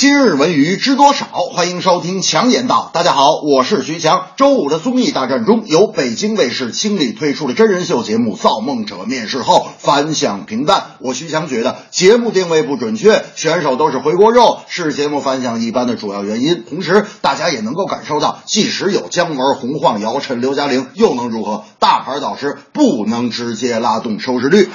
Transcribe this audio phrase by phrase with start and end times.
[0.00, 1.26] 今日文娱知多少？
[1.26, 2.90] 欢迎收听强言道。
[2.94, 4.28] 大家好，我是徐强。
[4.38, 10.92] 周五的综艺大战中，由北京卫视倾力推出的真人秀节目《造梦者》面试后反响平淡。
[11.00, 16.64] 我徐强觉得节目定位不准确，选手都是回锅肉，是节目反响一般的主要原因。
[16.64, 21.64] 同时，大家也能够感受到，即使有姜文、洪晃、姚晨、刘嘉玲，又能如何？
[21.78, 24.70] 大牌导师不能直接拉动收视率。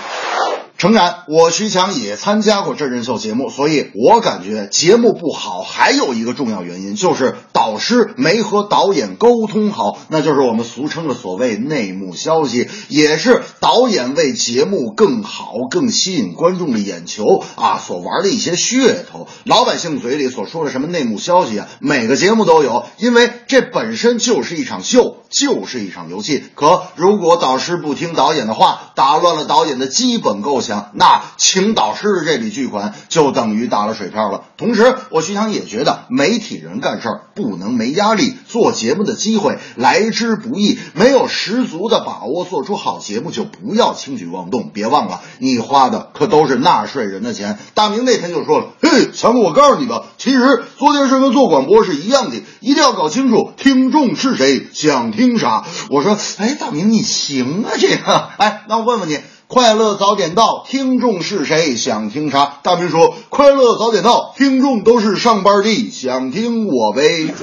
[0.77, 17.23] 诚然，我徐强也参加过真人秀节目，所以我感觉节目不好，还有一个重要原因就是导师没和导演沟通好，那就是我们俗称的所谓内幕消息，也是导演为节目更好、更吸引观众的眼球
[17.55, 19.29] 啊所玩的一些噱头。
[19.45, 26.43] 老百姓嘴里所说的什么内幕消息啊，每个节目都有，因为这本身就是一场秀，就是一场游戏。
[26.53, 30.91] 可如果导师不听导演的话，打乱了导演的基本构想。
[30.95, 34.43] 那请导师的这笔巨款就等于打了水漂了。
[34.57, 44.71] 同时，我徐强也觉得媒体人干事儿不能没压力，做节目的机会来之不易，没有十足的把握做出好节目就不要轻举妄动。
[44.73, 47.59] 别忘了，你花的可都是纳税人的钱。
[47.73, 58.29] 大明那天就说了：“嘿，强哥，我告诉你吧，其实做电视跟做广播是一样的，一定要搞清楚听众是谁，想听啥。”我说：“哎，大明你行啊，这个。
[58.37, 59.19] 哎，那我问问你。”
[59.55, 61.77] 快乐早点到，听众是谁？
[61.77, 62.57] 想听啥？
[62.61, 67.33] 大明说：“快乐早点到，听众都是上班的，想听我呗。”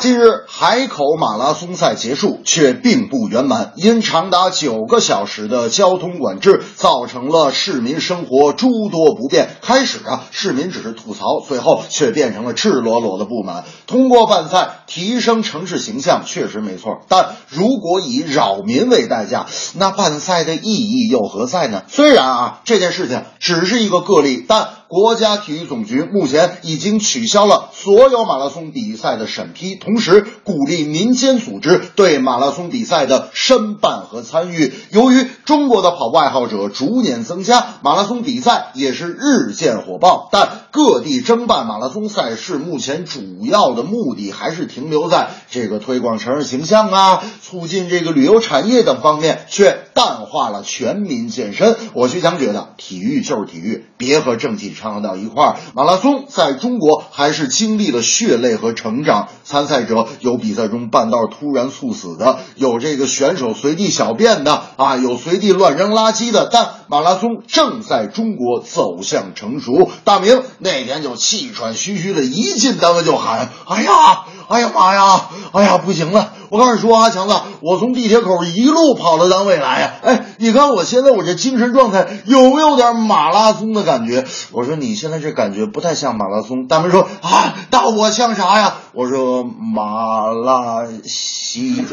[0.00, 9.56] 近日，海口马拉松赛结束，却并不圆满，因长达九个小时的交通管制，造成了市民生活诸多不便。
[9.60, 13.64] 开始啊，市民只是吐槽，最后却变成了赤裸裸的不满。
[13.88, 21.82] 通过办赛提升城市形象确实没错，但如果以扰民为代价，那办赛的意义又何在呢？
[21.88, 24.68] 虽然啊，这件事情只是一个个例，但。
[24.88, 34.72] 国家体育总局目前已经取消了所有马拉松比赛的审批，同时鼓励民间组织对马拉松比赛的申办和参与。
[34.90, 51.76] 由于中国的跑步爱好者逐年增加，马拉松比赛也是日渐火爆，但各地争办马拉松赛事目前主要的目的还是停留在这个推广城市形象啊、促进这个旅游产业等方面，却淡化了全民健身。
[51.92, 55.56] 我徐强觉得，体育就是体育，别和政绩唱到一块儿。
[55.74, 59.28] 马拉松在中国还是经历了血泪和成长。
[59.44, 66.48] 参赛者有比赛中半道突然猝死的，有这个选手随地小便的啊，有随地乱扔垃圾的。
[66.52, 69.90] 但马拉松正在中国走向成熟。
[70.04, 76.32] 大明那天就气喘吁吁的，一进单位就喊：“哎呀，哎呀妈呀，哎呀，不行了！
[76.48, 84.24] 我跟你说啊，强子，我从地铁口一路跑到单位来呀，哎，你看我现在我这精神状态有没有点马拉松的感觉？
[84.52, 86.66] 我说你现在这感觉不太像马拉松。
[86.66, 88.74] 大明说啊，那我像啥呀？
[88.94, 91.84] 我说马拉西。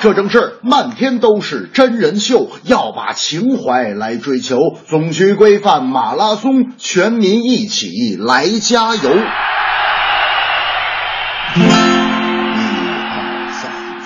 [0.00, 4.58] 这正是漫天都是真人秀，要把情怀来追求。
[4.88, 9.10] 总局规范马拉松，全民一起来加油。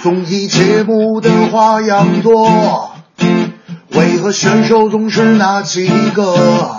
[0.03, 2.93] 综艺节目的花样多，
[3.91, 6.71] 为何选手总是那几个？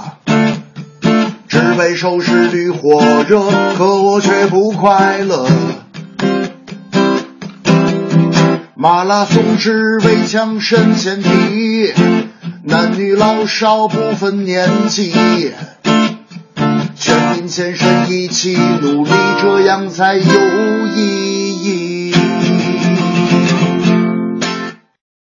[1.47, 3.43] 只为收视率火热，
[3.77, 5.47] 可我却不快乐。
[8.75, 11.93] 马拉松只为强身健体，
[12.63, 15.13] 男女老少不分年纪，
[16.95, 21.20] 全民健身一起努力，这样才有意义。